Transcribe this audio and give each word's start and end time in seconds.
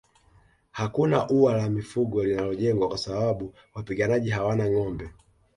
Hakuna 0.71 1.29
ua 1.29 1.53
la 1.57 1.69
mifugo 1.69 2.23
linalojengwa 2.23 2.87
kwa 2.87 2.97
sababu 2.97 3.53
wapiganaji 3.73 4.29
hawana 4.29 4.69
ngombe 4.69 5.09